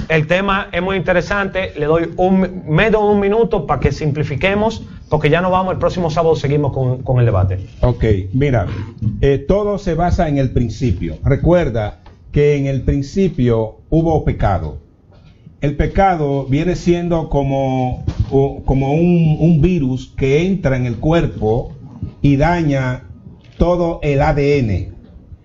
el 0.08 0.26
tema 0.26 0.68
es 0.72 0.80
muy 0.82 0.96
interesante. 0.96 1.72
Le 1.76 1.86
doy 1.86 2.12
un 2.16 2.62
medio 2.68 3.00
un 3.00 3.18
minuto 3.20 3.66
para 3.66 3.80
que 3.80 3.90
simplifiquemos, 3.92 4.84
porque 5.08 5.28
ya 5.30 5.40
no 5.40 5.50
vamos, 5.50 5.72
el 5.72 5.78
próximo 5.78 6.10
sábado 6.10 6.36
seguimos 6.36 6.72
con, 6.72 7.02
con 7.02 7.18
el 7.18 7.24
debate. 7.26 7.66
Ok, 7.80 8.04
mira, 8.32 8.66
eh, 9.20 9.38
todo 9.38 9.78
se 9.78 9.94
basa 9.94 10.28
en 10.28 10.38
el 10.38 10.50
principio. 10.52 11.16
Recuerda 11.24 11.98
que 12.30 12.56
en 12.56 12.66
el 12.66 12.82
principio 12.82 13.78
hubo 13.90 14.24
pecado. 14.24 14.78
El 15.62 15.76
pecado 15.76 16.44
viene 16.46 16.74
siendo 16.74 17.30
como, 17.30 18.04
como 18.64 18.94
un, 18.94 19.36
un 19.38 19.60
virus 19.62 20.12
que 20.16 20.44
entra 20.44 20.76
en 20.76 20.86
el 20.86 20.96
cuerpo 20.96 21.72
y 22.20 22.34
daña 22.34 23.04
todo 23.58 24.00
el 24.02 24.22
ADN. 24.22 24.92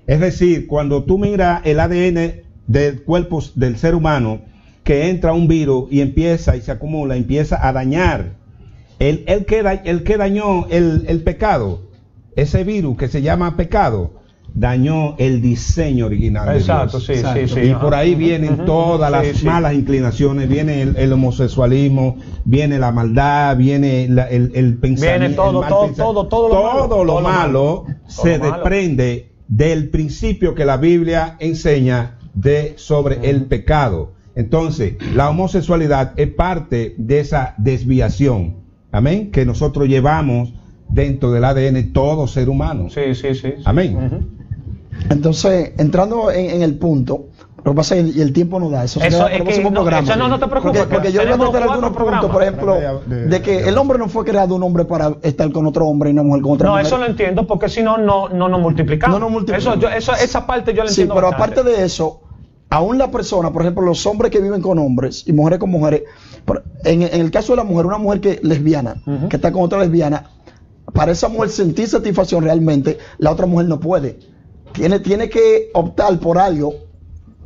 Es 0.07 0.19
decir, 0.19 0.65
cuando 0.65 1.03
tú 1.03 1.19
miras 1.19 1.61
el 1.65 1.79
ADN 1.79 2.41
del 2.65 3.03
cuerpo 3.03 3.43
del 3.53 3.77
ser 3.77 3.93
humano, 3.93 4.41
que 4.83 5.11
entra 5.11 5.33
un 5.33 5.47
virus 5.47 5.87
y 5.91 6.01
empieza 6.01 6.55
y 6.55 6.61
se 6.61 6.71
acumula, 6.71 7.15
empieza 7.15 7.67
a 7.67 7.71
dañar 7.71 8.37
el, 8.97 9.23
el 9.27 9.45
que 9.45 10.17
dañó 10.17 10.65
el, 10.71 11.05
el 11.07 11.21
pecado, 11.21 11.83
ese 12.35 12.63
virus 12.63 12.97
que 12.97 13.07
se 13.07 13.21
llama 13.21 13.55
pecado, 13.55 14.13
dañó 14.59 15.15
el 15.17 15.41
diseño 15.41 16.07
original. 16.07 16.49
de 16.49 16.57
Exacto, 16.57 16.97
Dios. 16.97 17.05
sí, 17.05 17.13
Exacto. 17.13 17.47
sí, 17.47 17.53
sí. 17.53 17.59
y 17.67 17.69
ajá. 17.71 17.79
por 17.81 17.93
ahí 17.93 18.15
vienen 18.15 18.65
todas 18.65 19.09
sí, 19.21 19.27
las 19.27 19.37
sí. 19.37 19.45
malas 19.45 19.73
inclinaciones, 19.73 20.49
viene 20.49 20.81
el, 20.81 20.95
el 20.97 21.13
homosexualismo, 21.13 22.17
viene 22.45 22.79
la 22.79 22.91
maldad, 22.91 23.55
viene 23.55 24.07
la- 24.09 24.27
el, 24.29 24.51
el 24.55 24.77
pensamiento. 24.77 25.19
Viene 25.19 25.35
todo, 25.35 25.63
el 25.63 25.69
todo, 25.69 25.93
todo, 25.95 26.27
todo 26.27 26.49
lo 26.49 26.63
malo, 26.63 26.87
Todo 26.87 27.03
lo 27.03 27.21
malo 27.21 27.85
se 28.07 28.37
lo 28.37 28.43
malo. 28.45 28.53
desprende 28.55 29.31
del 29.47 29.89
principio 29.89 30.55
que 30.55 30.65
la 30.65 30.77
Biblia 30.77 31.35
enseña 31.39 32.17
de 32.33 32.73
sobre 32.77 33.29
el 33.29 33.45
pecado. 33.45 34.13
Entonces, 34.35 34.95
la 35.15 35.29
homosexualidad 35.29 36.13
es 36.17 36.27
parte 36.29 36.93
de 36.97 37.19
esa 37.19 37.53
desviación, 37.57 38.57
amén, 38.91 39.31
que 39.31 39.45
nosotros 39.45 39.87
llevamos 39.87 40.53
dentro 40.89 41.31
del 41.31 41.43
ADN 41.43 41.91
todo 41.91 42.27
ser 42.27 42.47
humano. 42.49 42.89
Sí, 42.89 43.13
sí, 43.13 43.33
sí. 43.33 43.41
sí. 43.57 43.63
Amén. 43.65 43.95
Ujú. 43.95 44.46
Entonces, 45.09 45.73
entrando 45.77 46.31
en, 46.31 46.49
en 46.49 46.61
el 46.61 46.77
punto, 46.77 47.27
lo 47.63 47.71
que 47.71 47.75
pasa 47.75 47.95
es 47.95 48.13
que 48.15 48.21
el 48.21 48.33
tiempo 48.33 48.59
no 48.59 48.69
da. 48.69 48.83
Eso, 48.83 49.01
Eso 49.01 49.19
para 49.23 49.35
el 49.35 49.43
próximo 49.43 49.69
no, 49.69 49.81
programa. 49.81 50.07
eso 50.07 50.17
no, 50.17 50.27
no 50.27 50.39
te 50.39 50.47
preocupes, 50.47 50.79
Porque, 50.81 50.89
que 50.89 50.93
porque 50.95 51.11
yo 51.11 51.21
voy 51.23 51.31
a 51.31 51.37
cuatro 51.37 51.71
algunos 51.71 51.91
puntos, 51.97 52.31
por 52.31 52.41
ejemplo, 52.43 52.75
De- 52.75 53.15
de- 53.15 53.25
de 53.27 53.41
que 53.41 53.59
el 53.67 53.77
hombre 53.77 53.97
no 53.97 54.07
fue 54.07 54.23
creado 54.25 54.55
un 54.55 54.63
hombre 54.63 54.85
para 54.85 55.15
estar 55.21 55.51
con 55.51 55.65
otro 55.65 55.85
hombre 55.87 56.09
y 56.09 56.13
una 56.13 56.23
mujer 56.23 56.41
con 56.43 56.51
otra 56.53 56.65
No, 56.67 56.71
mujer. 56.73 56.85
eso 56.87 56.97
lo 56.97 57.05
entiendo, 57.05 57.45
porque 57.47 57.67
si 57.69 57.81
no, 57.83 57.97
no, 57.97 58.29
no 58.29 58.47
nos 58.47 58.61
multiplicamos. 58.61 59.19
No 59.19 59.25
nos 59.25 59.31
multiplicamos. 59.31 59.77
Eso, 59.77 59.81
yo- 59.81 59.89
eso, 59.95 60.13
esa 60.13 60.45
parte 60.47 60.73
yo 60.73 60.83
la 60.83 60.89
Sí, 60.89 61.01
entiendo. 61.01 61.15
pero 61.15 61.27
bastante. 61.31 61.59
aparte 61.61 61.77
de 61.77 61.85
eso, 61.85 62.21
aún 62.69 62.97
la 62.97 63.11
persona, 63.11 63.51
por 63.51 63.61
ejemplo, 63.63 63.83
los 63.83 64.05
hombres 64.05 64.31
que 64.31 64.39
viven 64.39 64.61
con 64.61 64.77
hombres 64.79 65.23
y 65.27 65.33
mujeres 65.33 65.59
con 65.59 65.69
mujeres, 65.69 66.03
en, 66.85 67.01
en 67.01 67.21
el 67.21 67.31
caso 67.31 67.53
de 67.53 67.57
la 67.57 67.63
mujer, 67.63 67.85
una 67.85 67.97
mujer 67.97 68.21
que 68.21 68.39
lesbiana, 68.43 69.01
que 69.29 69.35
está 69.35 69.51
con 69.51 69.63
otra 69.63 69.79
lesbiana, 69.79 70.29
para 70.93 71.11
esa 71.11 71.27
mujer 71.27 71.49
sentir 71.49 71.87
satisfacción 71.89 72.43
realmente, 72.45 72.97
la 73.17 73.31
otra 73.31 73.45
mujer 73.45 73.67
no 73.67 73.79
puede. 73.79 74.19
Tiene, 74.73 74.99
tiene 74.99 75.29
que 75.29 75.69
optar 75.73 76.19
por 76.19 76.37
algo. 76.37 76.86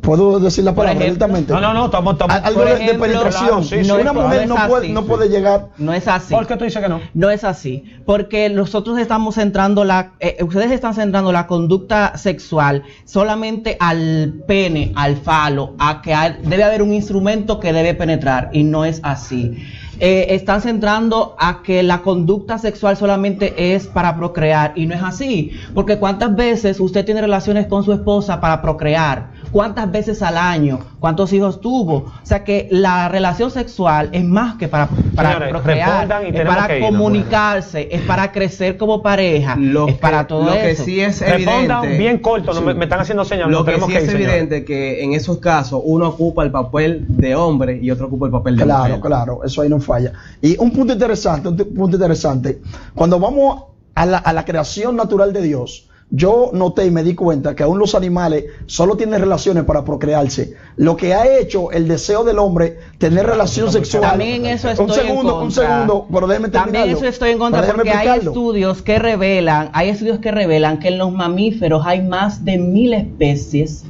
¿Puedo 0.02 0.40
decir 0.40 0.64
la 0.64 0.72
Por 0.74 0.86
palabra 0.86 1.06
ejemplo. 1.06 1.28
directamente? 1.28 1.54
No, 1.54 1.62
no, 1.62 1.74
no, 1.74 1.86
estamos. 1.86 2.14
estamos 2.14 2.36
Al- 2.36 2.44
Algo 2.46 2.66
de- 2.66 2.76
de, 2.76 2.94
penetración. 2.96 3.46
claro, 3.48 3.64
sí, 3.64 3.84
sí, 3.84 3.92
una 3.92 4.14
mujer 4.14 4.48
No 4.48 4.56
no 4.58 4.68
puede, 4.68 4.86
así. 4.86 4.94
no 4.94 5.06
puede 5.06 5.30
llegar. 5.30 5.68
No 5.78 5.94
es 5.94 6.08
así. 6.08 6.34
¿Por 6.34 6.48
qué 6.48 6.58
tú 6.58 6.64
dices 6.66 6.82
que 6.82 6.90
no? 6.90 7.00
No 7.14 7.30
es 7.30 7.44
así, 7.44 7.84
porque 8.06 8.50
nosotros 8.50 8.98
estamos 8.98 9.36
centrando 9.36 9.84
la, 9.84 10.14
eh, 10.20 10.38
ustedes 10.44 10.72
están 10.72 10.96
centrando 10.96 11.32
la 11.32 11.46
conducta 11.46 12.18
sexual 12.18 12.84
solamente 13.06 13.78
al 13.80 14.42
pene, 14.48 14.92
al 14.96 15.18
falo, 15.18 15.76
a 15.78 16.02
que 16.02 16.14
hay- 16.16 16.38
debe 16.44 16.64
haber 16.64 16.82
un 16.82 16.94
instrumento 16.94 17.60
que 17.60 17.72
debe 17.72 17.94
penetrar 17.94 18.50
y 18.54 18.64
no 18.64 18.86
es 18.86 19.02
así. 19.04 19.56
Eh, 20.04 20.34
están 20.34 20.62
centrando 20.64 21.36
a 21.38 21.62
que 21.62 21.84
la 21.84 22.02
conducta 22.02 22.58
sexual 22.58 22.98
solamente 22.98 23.76
es 23.76 23.86
para 23.86 24.16
procrear 24.16 24.74
y 24.76 24.88
no 24.88 24.96
es 24.96 25.04
así, 25.04 25.52
porque 25.76 26.00
cuántas 26.00 26.36
veces 26.36 26.80
usted 26.80 27.06
tiene 27.06 27.22
relaciones 27.22 27.68
con 27.68 27.84
su 27.84 27.94
esposa 27.94 28.42
para 28.42 28.64
procrear, 28.64 29.30
cuántas 29.52 29.92
veces 29.92 30.22
al 30.22 30.38
año, 30.38 30.80
cuántos 31.00 31.34
hijos 31.34 31.62
tuvo, 31.62 31.96
o 31.96 32.12
sea 32.24 32.44
que 32.44 32.68
la 32.72 33.10
relación 33.10 33.52
sexual 33.52 34.10
es 34.12 34.24
más 34.24 34.56
que 34.56 34.68
para, 34.68 34.88
para 35.16 35.30
Señores, 35.34 35.50
procrear, 35.50 36.04
es 36.26 36.46
para 36.46 36.68
que 36.68 36.78
irnos. 36.78 36.92
comunicarse, 36.92 37.90
es 37.92 38.02
para 38.02 38.32
crecer 38.32 38.78
como 38.78 39.02
pareja, 39.02 39.56
Lo 39.58 39.88
es 39.88 39.96
que- 39.96 40.00
para 40.00 40.28
todo 40.28 40.46
lo 40.46 40.52
que 40.54 40.72
eso. 40.72 40.84
sí 40.84 41.02
es 41.02 41.20
Respondan 41.22 41.84
evidente. 41.84 41.98
bien 41.98 42.18
corto, 42.20 42.54
no 42.54 42.60
Sí. 42.60 42.66
me, 42.66 42.74
me 42.74 42.86
están 42.86 43.00
haciendo 43.00 43.26
señas. 43.26 43.50
Lo 43.50 43.60
no 43.60 43.66
que 43.66 43.80
sí 43.80 43.88
que 43.88 43.98
es 43.98 44.10
evidente 44.14 44.66
que 44.66 45.04
en 45.04 45.14
esos 45.14 45.38
casos 45.40 45.82
uno 45.84 46.08
ocupa 46.10 46.44
el 46.44 46.52
papel 46.52 47.06
de 47.10 47.36
hombre 47.36 47.80
y 47.82 47.92
otro 47.92 48.08
ocupa 48.08 48.26
el 48.28 48.32
papel 48.32 48.56
de 48.58 48.64
Claro, 48.64 48.84
mujer. 48.96 49.00
claro, 49.02 49.44
eso 49.44 49.62
ahí 49.62 49.70
no 49.70 49.80
falla. 49.80 50.14
Y 50.42 50.58
un 50.60 50.72
punto 50.72 50.94
interesante, 50.94 51.48
un 51.50 51.58
punto 51.58 51.96
interesante, 51.98 52.62
cuando 52.96 53.20
vamos 53.20 53.64
a 53.96 54.06
la, 54.06 54.18
a 54.20 54.32
la 54.34 54.46
creación 54.46 54.96
natural 54.96 55.34
de 55.34 55.42
Dios, 55.42 55.90
yo 56.12 56.52
noté 56.54 56.86
y 56.86 56.92
me 56.92 57.04
di 57.04 57.16
cuenta 57.16 57.56
que 57.56 57.64
aún 57.64 57.80
los 57.80 57.96
animales 57.96 58.46
solo 58.66 58.98
tienen 58.98 59.22
relaciones 59.22 59.64
para 59.64 59.86
procrearse. 59.86 60.56
Lo 60.76 60.98
que 60.98 61.14
ha 61.14 61.40
hecho 61.40 61.72
el 61.72 61.88
deseo 61.88 62.26
del 62.26 62.38
hombre 62.38 62.78
tener 62.98 63.26
relación 63.26 63.72
sexual. 63.72 64.04
También 64.04 64.46
eso 64.46 64.70
estoy 64.70 64.86
un 64.86 64.94
segundo, 64.94 65.22
en 65.22 65.36
un 65.36 65.42
contra. 65.44 65.68
segundo, 65.68 66.08
pero 66.12 66.28
déjeme 66.28 66.50
También 66.50 66.74
terminarlo. 66.74 66.98
eso 66.98 67.08
estoy 67.08 67.32
en 67.32 67.40
contra 67.40 67.64
porque 67.64 67.92
hay 67.92 68.20
estudios 68.20 68.82
que 68.82 69.00
revelan, 69.00 69.70
hay 69.72 69.90
estudios 69.90 70.20
que 70.20 70.32
revelan 70.32 70.80
que 70.80 70.90
en 70.90 70.98
los 70.98 71.14
mamíferos 71.14 71.84
hay 71.86 72.02
más 72.02 72.44
de 72.44 72.58
mil 72.58 72.94
especies 72.94 73.86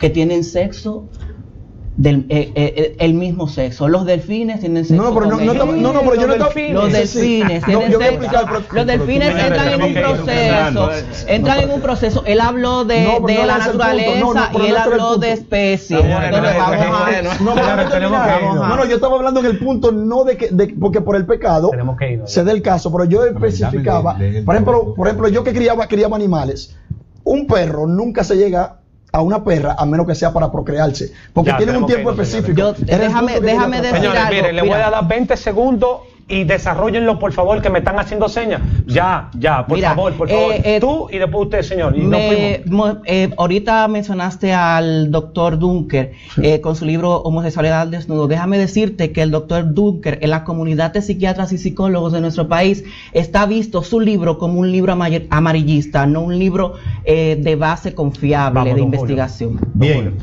que 0.00 0.08
tienen 0.08 0.44
sexo 0.44 1.04
del 1.96 2.26
eh, 2.28 2.52
eh, 2.54 2.96
el 2.98 3.14
mismo 3.14 3.48
sexo. 3.48 3.88
Los 3.88 4.04
delfines 4.04 4.60
tienen 4.60 4.84
sexo. 4.84 5.02
No, 5.02 5.14
pero 5.14 5.26
no, 5.26 5.36
no, 5.40 5.54
no, 5.54 5.92
no, 5.94 6.00
pero 6.00 6.14
yo 6.14 6.26
no 6.26 6.34
delfines. 6.34 6.72
Los 6.74 6.92
Sí, 6.92 7.06
sí. 7.06 7.40
delfines 7.40 7.62
No, 7.62 7.78
tienen 7.78 7.84
a 7.86 7.90
sexo. 7.98 8.04
explicar, 8.10 8.44
pero- 8.46 8.62
Los 8.72 8.86
delfines 8.86 9.32
pero- 9.32 9.46
entran 9.46 9.68
en 9.72 9.82
un 9.82 9.94
proceso. 9.94 10.90
Entran 11.28 11.60
en 11.60 11.70
un 11.70 11.80
proceso. 11.80 12.22
Él 12.26 12.40
habló 12.40 12.84
de, 12.84 13.02
No, 13.02 13.26
de 13.26 13.34
no 13.36 13.46
la 13.46 13.58
naturaleza 13.58 14.20
No, 14.20 14.34
no, 14.34 14.40
y 14.62 14.66
él 14.66 14.74
no 14.74 14.78
habló 14.80 15.16
de 15.16 15.32
especies. 15.32 16.04
No, 16.04 16.20
no, 16.20 16.30
no, 17.40 17.54
No. 17.54 18.66
No, 18.68 18.76
no, 18.76 18.84
yo 18.84 18.94
estaba 18.96 19.16
hablando 19.16 19.40
en 19.40 19.46
el 19.46 19.58
punto 19.58 19.92
no 19.92 20.24
de 20.24 20.36
que 20.36 20.48
de- 20.50 20.74
porque 20.78 21.00
por 21.00 21.16
el 21.16 21.24
pecado 21.26 21.70
se 22.26 22.44
dé 22.44 22.52
el 22.52 22.62
caso, 22.62 22.92
pero 22.92 23.04
yo 23.04 23.24
especificaba, 23.24 24.16
por 24.44 24.54
ejemplo, 24.54 24.94
por 24.94 25.06
ejemplo, 25.06 25.28
yo 25.28 25.44
que 25.44 25.52
criaba 25.52 25.86
criaba 25.86 26.16
animales, 26.16 26.76
un 27.24 27.46
perro 27.46 27.86
nunca 27.86 28.22
se 28.24 28.36
llega 28.36 28.80
a 29.16 29.22
una 29.22 29.42
perra 29.42 29.74
a 29.78 29.86
menos 29.86 30.06
que 30.06 30.14
sea 30.14 30.30
para 30.30 30.52
procrearse, 30.52 31.10
porque 31.32 31.50
Ya, 31.52 31.56
tienen 31.56 31.76
un 31.76 31.86
tiempo 31.86 32.10
específico. 32.10 32.52
Yo- 32.58 32.74
déjame- 32.74 33.40
déjame 33.40 33.80
decir. 33.80 33.96
Señores, 33.96 34.20
algo, 34.20 34.34
miren, 34.34 34.56
les 34.56 34.64
voy 34.64 34.74
a 34.74 34.90
dar 34.90 35.08
20 35.08 35.36
segundos 35.38 36.00
y 36.28 36.42
desarrollenlo, 36.42 37.20
por 37.20 37.32
favor, 37.32 37.62
que 37.62 37.70
me 37.70 37.78
están 37.78 38.00
haciendo 38.00 38.28
señas. 38.28 38.60
Ya, 38.84 39.30
ya, 39.38 39.64
por 39.64 39.76
Mira, 39.76 39.90
favor, 39.90 40.12
por 40.14 40.28
favor. 40.28 40.52
eh, 40.54 40.62
eh, 40.64 40.80
Tú 40.80 41.06
y 41.12 41.18
después 41.18 41.44
usted, 41.44 41.62
señor. 41.62 41.96
Y 41.96 42.00
Me- 42.00 42.62
mo- 42.66 42.98
eh, 43.04 43.30
ahorita 43.36 43.86
mencionaste 43.86 44.52
al 44.52 45.12
doctor 45.12 45.56
Dunker 45.56 46.12
eh, 46.42 46.60
con 46.60 46.74
su 46.74 46.84
libro 46.84 47.18
Homosexualidad 47.18 47.82
al 47.82 47.90
desnudo. 47.92 48.26
Déjame 48.26 48.58
decirte 48.58 49.12
que 49.12 49.22
el 49.22 49.30
doctor 49.30 49.72
Dunker 49.72 50.18
en 50.20 50.30
la 50.30 50.42
comunidad 50.42 50.92
de 50.92 51.00
psiquiatras 51.02 51.52
y 51.52 51.58
psicólogos 51.58 52.12
de 52.12 52.20
nuestro 52.20 52.48
país 52.48 52.82
está 53.12 53.46
visto 53.46 53.84
su 53.84 54.00
libro 54.00 54.36
como 54.38 54.58
un 54.58 54.72
libro 54.72 54.92
ama- 54.94 55.06
amarillista, 55.30 56.06
no 56.06 56.22
un 56.22 56.36
libro 56.40 56.74
eh, 57.04 57.38
de 57.40 57.54
base 57.54 57.94
confiable 57.94 58.54
Vamos, 58.58 58.74
de 58.74 58.80
don 58.80 58.88
Julio. 58.88 59.00
investigación. 59.00 59.60
Bien. 59.74 60.14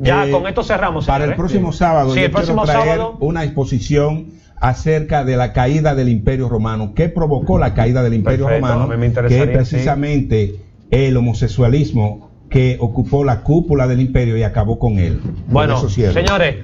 Ya, 0.00 0.26
Eh, 0.26 0.32
con 0.32 0.48
esto 0.48 0.64
cerramos. 0.64 1.06
Para 1.06 1.24
el 1.26 1.36
próximo 1.36 1.72
sábado, 1.72 2.12
Sí, 2.14 2.18
yo 2.18 2.26
el 2.26 2.32
próximo 2.32 2.62
quiero 2.64 2.80
traer 2.80 2.96
sábado. 2.98 3.16
una 3.20 3.44
exposición 3.44 4.41
acerca 4.62 5.24
de 5.24 5.36
la 5.36 5.52
caída 5.52 5.96
del 5.96 6.08
Imperio 6.08 6.48
Romano. 6.48 6.92
¿Qué 6.94 7.08
provocó 7.08 7.58
la 7.58 7.74
caída 7.74 8.02
del 8.04 8.14
Imperio 8.14 8.46
Perfecto, 8.46 8.86
Romano? 8.86 9.28
que 9.28 9.42
es 9.42 9.48
precisamente 9.48 10.54
el 10.92 11.16
homosexualismo 11.16 12.30
que 12.48 12.76
ocupó 12.78 13.24
la 13.24 13.40
cúpula 13.40 13.88
del 13.88 14.00
imperio 14.00 14.36
y 14.36 14.44
acabó 14.44 14.78
con 14.78 14.98
él. 14.98 15.20
Bueno, 15.48 15.78
señores, 15.88 16.58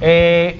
eh, 0.00 0.58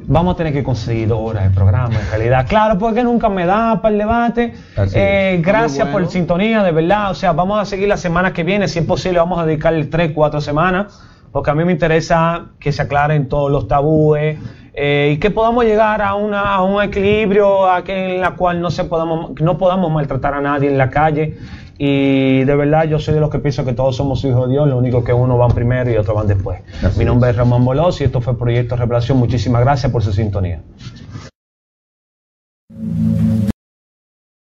vamos 0.00 0.34
a 0.34 0.36
tener 0.36 0.52
que 0.52 0.62
conseguir 0.62 1.08
dos 1.08 1.20
horas 1.20 1.44
de 1.44 1.50
programa 1.50 1.94
en 1.98 2.10
realidad. 2.10 2.46
Claro, 2.46 2.78
porque 2.78 3.02
nunca 3.02 3.30
me 3.30 3.46
da 3.46 3.80
para 3.80 3.92
el 3.92 3.98
debate. 3.98 4.52
Eh, 4.92 5.40
gracias 5.42 5.86
Muy 5.86 5.92
por 5.92 6.02
bueno. 6.02 6.10
sintonía, 6.10 6.62
de 6.62 6.72
verdad. 6.72 7.12
O 7.12 7.14
sea, 7.14 7.32
vamos 7.32 7.58
a 7.58 7.64
seguir 7.64 7.88
la 7.88 7.96
semana 7.96 8.34
que 8.34 8.44
viene. 8.44 8.68
Si 8.68 8.80
es 8.80 8.84
posible, 8.84 9.20
vamos 9.20 9.38
a 9.38 9.46
dedicarle 9.46 9.86
tres, 9.86 10.12
cuatro 10.14 10.42
semanas. 10.42 11.00
Porque 11.32 11.50
a 11.50 11.54
mí 11.54 11.64
me 11.64 11.72
interesa 11.72 12.48
que 12.58 12.72
se 12.72 12.82
aclaren 12.82 13.28
todos 13.28 13.50
los 13.50 13.68
tabúes 13.68 14.36
eh, 14.74 15.12
y 15.14 15.18
que 15.18 15.30
podamos 15.30 15.64
llegar 15.64 16.02
a, 16.02 16.14
una, 16.14 16.54
a 16.54 16.62
un 16.62 16.82
equilibrio 16.82 17.66
a 17.70 17.82
que, 17.82 18.16
en 18.16 18.20
la 18.20 18.32
cual 18.32 18.60
no, 18.60 18.70
se 18.70 18.84
podamos, 18.84 19.32
no 19.40 19.58
podamos 19.58 19.90
maltratar 19.92 20.34
a 20.34 20.40
nadie 20.40 20.68
en 20.68 20.78
la 20.78 20.90
calle. 20.90 21.38
Y 21.78 22.44
de 22.44 22.56
verdad, 22.56 22.84
yo 22.84 22.98
soy 22.98 23.14
de 23.14 23.20
los 23.20 23.30
que 23.30 23.38
pienso 23.38 23.64
que 23.64 23.72
todos 23.72 23.96
somos 23.96 24.22
hijos 24.24 24.48
de 24.48 24.52
Dios, 24.52 24.68
lo 24.68 24.76
único 24.76 25.02
que 25.02 25.14
uno 25.14 25.38
van 25.38 25.52
primero 25.52 25.90
y 25.90 25.96
otro 25.96 26.14
van 26.14 26.26
después. 26.26 26.60
Así 26.84 26.98
Mi 26.98 27.06
nombre 27.06 27.30
es. 27.30 27.36
Ramón 27.36 27.64
Bolós 27.64 28.00
y 28.02 28.04
esto 28.04 28.20
fue 28.20 28.36
Proyecto 28.36 28.76
Revelación. 28.76 29.16
Muchísimas 29.16 29.62
gracias 29.62 29.90
por 29.90 30.02
su 30.02 30.12
sintonía. 30.12 30.60